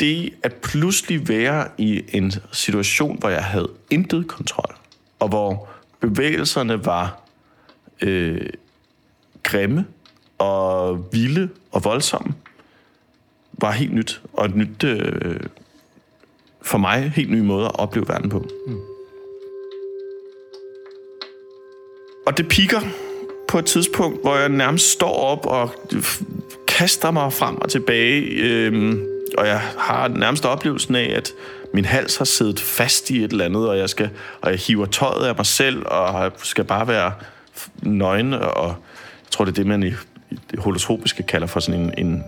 [0.00, 4.76] det at pludselig være i en situation, hvor jeg havde intet kontrol,
[5.18, 5.68] og hvor
[6.00, 7.20] bevægelserne var
[8.02, 8.50] øh,
[9.42, 9.86] grimme
[10.38, 12.34] og vilde og voldsomme,
[13.52, 14.22] var helt nyt.
[14.32, 15.40] Og et nyt, øh,
[16.62, 18.48] for mig, helt ny måde at opleve verden på.
[18.66, 18.78] Mm.
[22.26, 22.80] Og det piker
[23.48, 25.70] på et tidspunkt, hvor jeg nærmest står op og
[26.68, 28.20] kaster mig frem og tilbage.
[28.20, 28.98] Øh,
[29.38, 31.32] og jeg har nærmest oplevelsen af, at
[31.74, 34.86] min hals har siddet fast i et eller andet, og jeg, skal, og jeg hiver
[34.86, 37.12] tøjet af mig selv, og skal bare være
[37.82, 39.92] nøgen, og jeg tror, det er det, man i
[40.50, 42.24] det holotropiske kalder for sådan en, en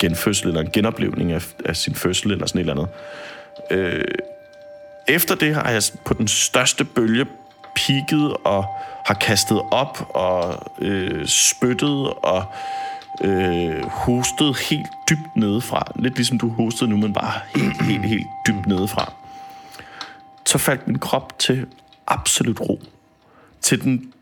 [0.00, 2.88] genfødsel, eller en genoplevning af, af sin fødsel, eller sådan et eller andet.
[3.70, 4.04] Øh,
[5.08, 7.26] efter det har jeg på den største bølge
[7.76, 8.64] pigget og
[9.06, 12.44] har kastet op og øh, spyttet og
[13.24, 15.92] øh, hostet helt dybt nedefra.
[15.96, 19.12] Lidt ligesom du hostede nu, men bare helt, helt, helt dybt nedefra.
[20.46, 21.66] Så faldt min krop til
[22.06, 22.82] absolut ro.
[23.60, 24.12] Til den,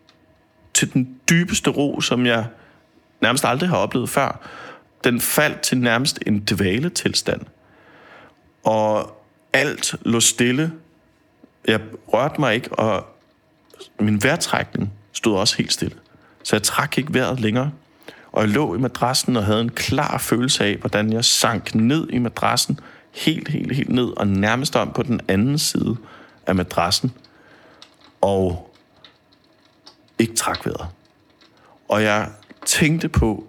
[0.75, 2.47] til den dybeste ro, som jeg
[3.21, 4.41] nærmest aldrig har oplevet før.
[5.05, 7.41] Den faldt til nærmest en dvaletilstand.
[8.65, 9.17] Og
[9.53, 10.73] alt lå stille.
[11.67, 13.07] Jeg rørte mig ikke, og
[14.01, 15.97] min vejrtrækning stod også helt stille.
[16.43, 17.73] Så jeg trak ikke vejret længere.
[18.37, 22.09] Og jeg lå i madrassen og havde en klar følelse af, hvordan jeg sank ned
[22.11, 22.81] i madrassen,
[23.13, 25.97] helt, helt, helt ned, og nærmest om på den anden side
[26.47, 27.13] af madrassen.
[28.21, 28.75] Og
[30.19, 30.89] ikke trak vejret.
[31.89, 32.29] Og jeg
[32.67, 33.47] tænkte på,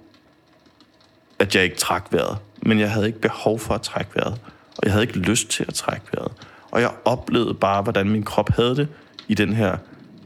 [1.39, 4.39] at jeg ikke trak vejret, men jeg havde ikke behov for at trække vejret,
[4.77, 6.31] og jeg havde ikke lyst til at trække vejret.
[6.71, 8.87] Og jeg oplevede bare, hvordan min krop havde det
[9.27, 9.77] i den her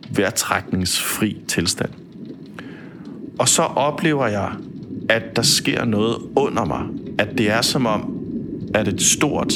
[0.10, 2.01] vejrtrækningsfri tilstand.
[3.42, 4.50] Og så oplever jeg,
[5.10, 6.82] at der sker noget under mig.
[7.18, 8.14] At det er som om,
[8.74, 9.54] at et stort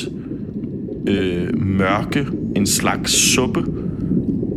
[1.07, 3.63] øh, mørke, en slags suppe,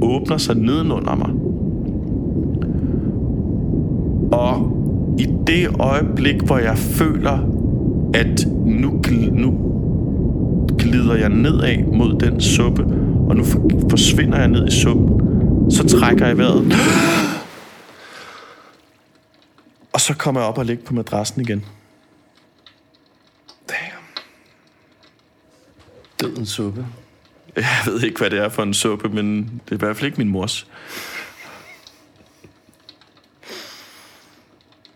[0.03, 1.31] åbner sig nedenunder mig.
[4.33, 4.77] Og
[5.19, 7.39] i det øjeblik, hvor jeg føler,
[8.15, 9.01] at nu,
[9.33, 9.55] nu
[10.79, 12.85] glider jeg nedad mod den suppe,
[13.29, 13.45] og nu
[13.91, 15.21] forsvinder jeg ned i suppen,
[15.71, 16.75] så trækker jeg vejret.
[19.99, 21.65] Og så kommer jeg op og ligger på madrassen igen.
[23.69, 24.05] Damn.
[26.21, 26.87] Dødens suppe.
[27.57, 30.07] Jeg ved ikke, hvad det er for en suppe, men det er i hvert fald
[30.07, 30.67] ikke min mors.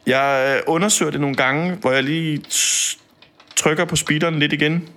[0.06, 2.44] Jeg øh, undersøger det nogle gange, hvor jeg lige
[3.56, 4.88] trykker på speederen lidt igen,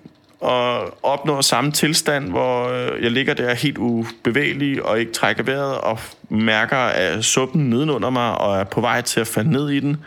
[0.46, 5.78] og opnår samme tilstand, hvor øh, jeg ligger der helt ubevægelig og ikke trækker vejret,
[5.78, 9.80] og mærker at suppen nedenunder mig, og er på vej til at falde ned i
[9.80, 9.98] den.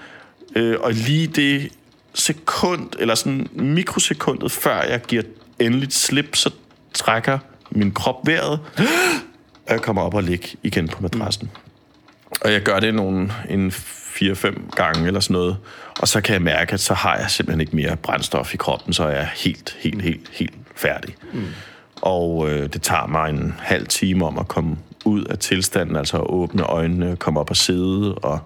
[0.57, 1.72] Øh, og lige det
[2.14, 5.22] sekund, eller sådan mikrosekundet, før jeg giver
[5.59, 6.51] endeligt slip, så
[6.94, 7.38] trækker
[7.70, 8.61] min krop vejret,
[9.66, 11.51] og jeg kommer op og ligger igen på madrassen.
[12.40, 13.72] Og jeg gør det nogle, en
[14.23, 15.57] 4-5 gange eller sådan noget.
[16.01, 18.93] Og så kan jeg mærke, at så har jeg simpelthen ikke mere brændstof i kroppen,
[18.93, 21.15] så er jeg helt, helt, helt, helt færdig.
[21.33, 21.45] Mm.
[22.03, 26.17] Og øh, det tager mig en halv time om at komme ud af tilstanden, altså
[26.17, 28.15] at åbne øjnene, komme op og sidde.
[28.15, 28.41] Og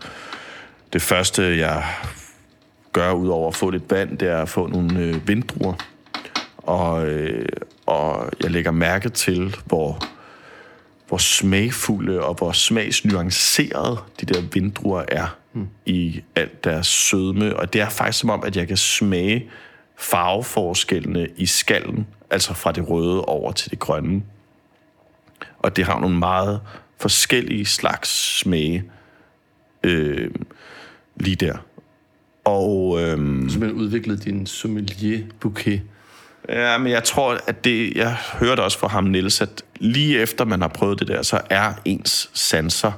[0.93, 1.85] det første, jeg
[2.93, 5.75] gør, udover at få lidt vand, det er at få nogle øh, vindruer.
[6.57, 7.49] Og, øh,
[7.87, 9.99] og jeg lægger mærke til, hvor
[11.13, 15.37] hvor smagfulde og hvor smagsnuanceret de der vindruer er
[15.87, 17.57] i alt deres sødme.
[17.57, 19.51] Og det er faktisk som om, at jeg kan smage
[19.97, 24.23] farveforskellene i skallen, altså fra det røde over til det grønne.
[25.59, 26.61] Og det har nogle meget
[27.01, 28.85] forskellige slags smage
[29.83, 30.31] øh,
[31.17, 31.57] lige der.
[32.45, 33.19] Og, øh,
[33.61, 35.81] man udviklet din sommelier-bouquet.
[36.49, 37.97] Ja, men jeg tror, at det...
[37.97, 41.41] Jeg hørte også fra ham, Niels, at lige efter man har prøvet det der, så
[41.51, 42.93] er ens sanser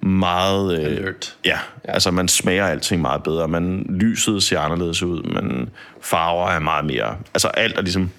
[0.00, 0.78] meget...
[0.78, 1.36] Øh, Alert.
[1.44, 3.48] Ja, altså man smager alting meget bedre.
[3.48, 7.16] Man, lyset ser anderledes ud, men farver er meget mere...
[7.34, 8.10] Altså alt er ligesom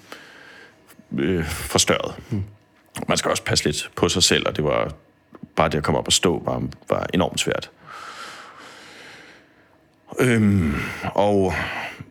[1.18, 2.14] øh, forstørret.
[2.30, 2.44] Hmm.
[3.08, 4.92] Man skal også passe lidt på sig selv, og det var
[5.56, 7.70] bare det at komme op og stå var, var enormt svært.
[10.18, 10.74] Øhm,
[11.14, 11.52] og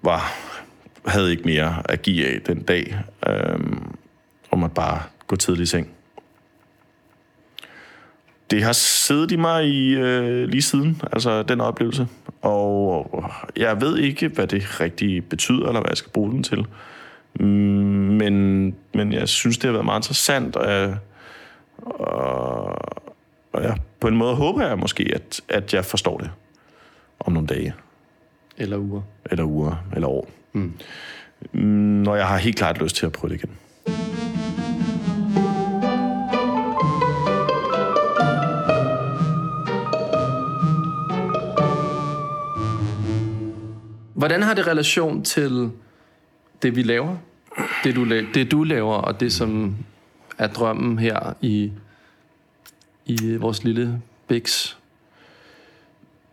[0.02, 0.34] var
[1.06, 3.96] havde ikke mere at give af den dag, øhm,
[4.52, 5.90] om at bare gå tidligt i seng.
[8.52, 12.08] Det har siddet i mig i, øh, lige siden, altså den oplevelse.
[12.42, 13.24] Og
[13.58, 16.66] jeg ved ikke, hvad det rigtigt betyder, eller hvad jeg skal bruge den til.
[17.46, 20.98] Men, men jeg synes, det har været meget interessant, og, jeg,
[21.86, 22.66] og,
[23.54, 26.30] og jeg, på en måde håber jeg måske, at, at jeg forstår det.
[27.20, 27.74] om nogle dage,
[28.58, 29.02] Eller uger.
[29.26, 30.30] eller uger, eller år.
[30.54, 30.74] Mm.
[32.04, 33.52] Når jeg har helt klart lyst til at prøve det igen.
[44.20, 45.72] Hvordan har det relation til
[46.62, 47.18] det, vi laver?
[47.84, 49.76] Det, du, la- det, du laver, og det, som
[50.38, 51.72] er drømmen her i,
[53.06, 54.78] i vores lille biks?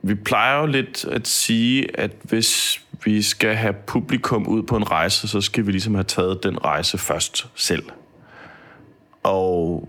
[0.03, 4.91] Vi plejer jo lidt at sige, at hvis vi skal have publikum ud på en
[4.91, 7.85] rejse, så skal vi ligesom have taget den rejse først selv.
[9.23, 9.89] Og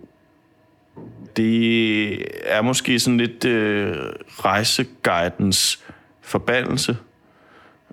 [1.38, 3.96] det er måske sådan lidt øh,
[4.30, 5.84] rejseguidens
[6.22, 6.98] forbandelse,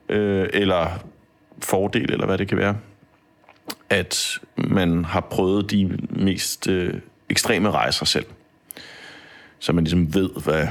[0.09, 0.89] øh, eller
[1.63, 2.77] fordel, eller hvad det kan være,
[3.91, 6.95] at man har prøvet de mest øh,
[7.29, 8.27] ekstreme rejser selv.
[9.59, 10.69] Så man ligesom ved, hvad,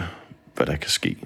[0.56, 1.18] hvad der kan ske.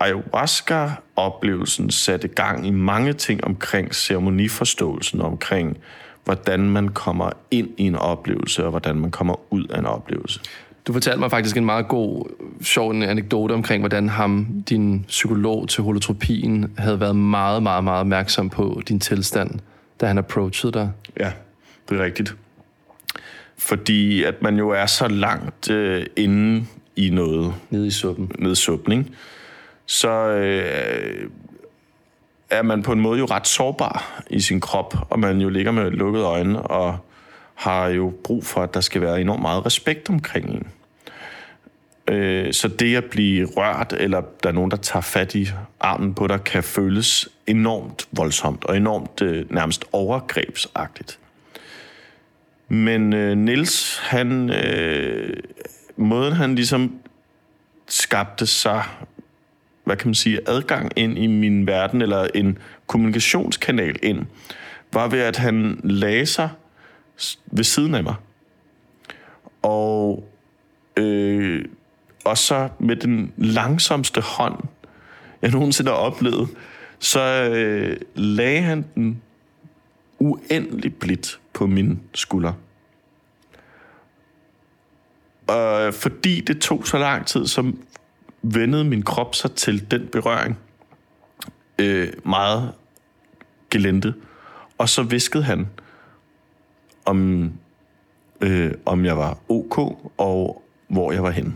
[0.00, 5.78] Ayahuasca-oplevelsen satte gang i mange ting omkring ceremoniforståelsen, omkring
[6.24, 10.40] hvordan man kommer ind i en oplevelse, og hvordan man kommer ud af en oplevelse.
[10.86, 12.24] Du fortalte mig faktisk en meget god,
[12.62, 18.50] sjov anekdote omkring, hvordan ham, din psykolog til holotropien, havde været meget, meget, meget opmærksom
[18.50, 19.50] på din tilstand,
[20.00, 20.90] da han approachede dig.
[21.20, 21.32] Ja,
[21.88, 22.36] det er rigtigt.
[23.58, 26.66] Fordi at man jo er så langt øh, inde
[26.96, 28.30] i noget, Nede i suppen.
[28.38, 29.10] ned i suppen, ikke?
[29.86, 31.28] så øh,
[32.50, 35.72] er man på en måde jo ret sårbar i sin krop, og man jo ligger
[35.72, 36.98] med lukkede øjne, og
[37.54, 40.66] har jo brug for, at der skal være enormt meget respekt omkring en.
[42.08, 45.48] Øh, så det at blive rørt, eller der er nogen, der tager fat i
[45.80, 51.18] armen på dig, kan føles enormt voldsomt, og enormt øh, nærmest overgrebsagtigt.
[52.68, 55.36] Men øh, Nils, han, øh,
[55.96, 56.92] måden han ligesom
[57.88, 58.82] skabte sig,
[59.84, 64.26] hvad kan man sige, adgang ind i min verden, eller en kommunikationskanal ind,
[64.92, 66.48] var ved, at han lagde sig
[67.46, 68.14] ved siden af mig.
[69.62, 70.28] Og,
[70.96, 71.64] øh,
[72.24, 74.64] og så med den langsomste hånd,
[75.42, 76.48] jeg nogensinde har oplevet,
[76.98, 79.22] så øh, lagde han den
[80.18, 82.52] uendelig blidt på min skulder.
[85.46, 87.72] Og fordi det tog så lang tid, så
[88.42, 90.58] vendede min krop sig til den berøring
[91.78, 92.72] øh, meget
[93.70, 94.14] gelente.
[94.78, 95.68] Og så viskede han,
[97.04, 97.52] om,
[98.40, 99.78] øh, om jeg var ok,
[100.18, 101.52] og hvor jeg var henne.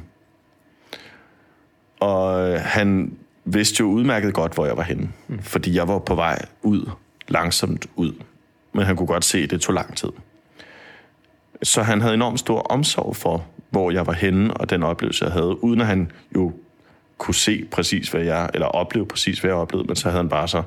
[2.00, 5.08] Og han vidste jo udmærket godt, hvor jeg var henne.
[5.28, 5.42] Mm.
[5.42, 6.90] Fordi jeg var på vej ud,
[7.28, 8.12] langsomt ud.
[8.72, 10.08] Men han kunne godt se, at det tog lang tid.
[11.62, 15.32] Så han havde enormt stor omsorg for, hvor jeg var henne, og den oplevelse, jeg
[15.32, 16.52] havde, uden at han jo
[17.18, 20.28] kunne se præcis, hvad jeg, eller opleve præcis, hvad jeg oplevede, men så havde han
[20.28, 20.62] bare så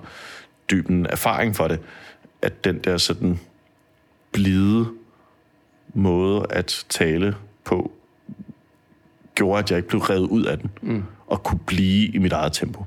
[0.71, 1.79] dyb en erfaring for det,
[2.41, 3.39] at den der sådan
[4.31, 4.87] blide
[5.93, 7.91] måde at tale på,
[9.35, 11.03] gjorde, at jeg ikke blev revet ud af den, mm.
[11.27, 12.85] og kunne blive i mit eget tempo.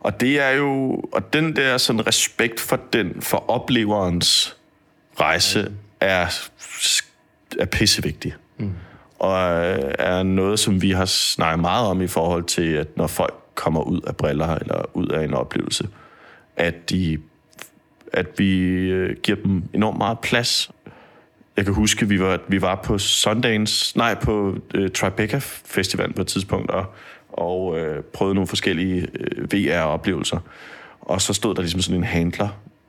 [0.00, 4.56] Og det er jo, og den der sådan respekt for den, for opleverens
[5.20, 6.48] rejse, er,
[7.58, 8.34] er pissevigtig.
[8.58, 8.72] Mm.
[9.18, 9.38] Og
[9.98, 13.82] er noget, som vi har snakket meget om i forhold til, at når folk kommer
[13.82, 15.88] ud af briller eller ud af en oplevelse,
[16.56, 17.18] at, de,
[18.12, 18.58] at vi
[18.90, 20.70] øh, giver dem enormt meget plads.
[21.56, 26.20] Jeg kan huske, vi var, vi var på Sundance, nej, på øh, Tribeca Festival på
[26.22, 26.84] et tidspunkt, og,
[27.32, 30.38] og øh, prøvede nogle forskellige øh, VR-oplevelser.
[31.00, 32.48] Og så stod der ligesom sådan en handler,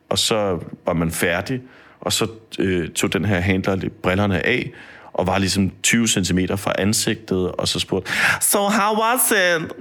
[0.09, 1.61] og så var man færdig,
[1.99, 2.27] og så
[2.59, 4.71] øh, tog den her handler brillerne af,
[5.13, 8.11] og var ligesom 20 cm fra ansigtet, og så spurgte,
[8.41, 9.71] So how was it?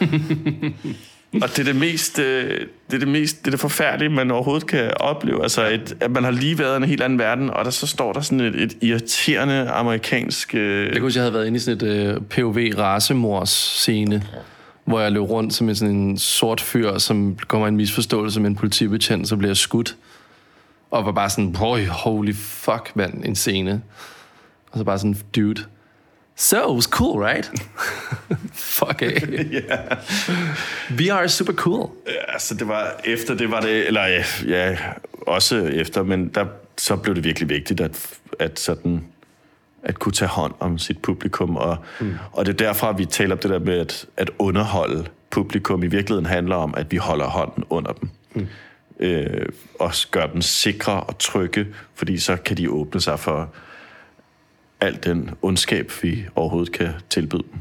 [1.34, 2.60] og det er det mest, øh,
[2.90, 5.42] det er det mest, det er det forfærdelige, man overhovedet kan opleve.
[5.42, 7.86] Altså, et, at man har lige været i en helt anden verden, og der så
[7.86, 10.54] står der sådan et, et irriterende amerikansk...
[10.54, 14.24] Øh, Jeg kunne huske, jeg havde været inde i sådan et øh, POV racemors scene,
[14.84, 18.40] hvor jeg løb rundt som en, sådan en sort fyr, som kommer i en misforståelse
[18.40, 19.96] med en politibetjent, så bliver jeg skudt.
[20.90, 23.82] Og var bare sådan, Boy, holy fuck, mand, en scene.
[24.70, 25.64] Og så bare sådan, dude,
[26.40, 27.50] so it was cool, right?
[28.52, 29.22] fuck af.
[29.52, 29.98] yeah.
[30.90, 31.90] VR is super cool.
[32.28, 34.78] Altså, det var efter det var det, eller ja, ja
[35.26, 36.46] også efter, men der,
[36.78, 39.04] så blev det virkelig vigtigt, at, at sådan
[39.82, 42.14] at kunne tage hånd om sit publikum, og, mm.
[42.32, 45.82] og det er derfra, vi taler om det der med at, at underholde publikum.
[45.82, 48.08] I virkeligheden handler om, at vi holder hånden under dem.
[48.34, 48.46] Mm.
[49.00, 49.46] Øh,
[49.78, 53.54] og gør dem sikre og trygge, fordi så kan de åbne sig for
[54.80, 57.60] al den ondskab, vi overhovedet kan tilbyde dem.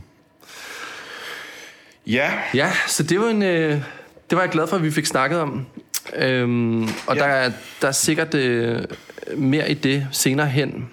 [2.07, 3.43] Ja, Ja, så det var en...
[3.43, 3.71] Øh,
[4.29, 5.65] det var jeg glad for, at vi fik snakket om.
[6.15, 7.21] Øhm, og Ja.
[7.21, 7.51] der, er,
[7.81, 8.79] der er sikkert øh,
[9.37, 10.89] mere i det senere hen.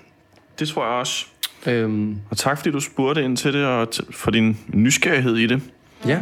[0.59, 1.27] det tror jeg også.
[1.67, 5.47] Øhm, Og tak, fordi du spurgte ind til det, og t- for din nysgerrighed i
[5.47, 5.61] det.
[6.07, 6.21] ja,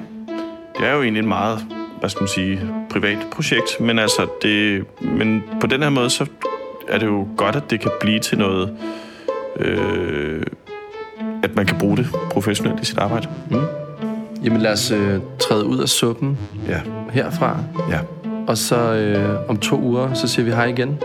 [0.78, 1.66] Det er jo egentlig et meget,
[2.00, 6.26] hvad skal man sige, privat projekt, men altså, det, men på den her måde, så
[6.88, 8.76] er det jo godt, at det kan blive til noget,
[9.60, 10.42] øh,
[11.42, 13.28] at man kan bruge det professionelt i sit arbejde.
[14.44, 16.38] jamen lad os øh, træde ud af suppen
[16.68, 16.80] Ja,
[17.10, 17.56] herfra.
[17.90, 17.98] ja,
[18.48, 20.98] Og så øh, om to uger, så siger vi hej igen.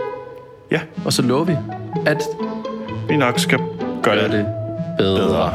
[0.70, 0.80] ja.
[1.04, 1.56] Og så lover vi,
[2.06, 2.22] at
[3.08, 4.46] Vi nok skal gøre gøre det det
[4.98, 5.16] bedre.
[5.26, 5.52] bedre.